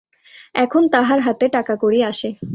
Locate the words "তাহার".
0.87-1.19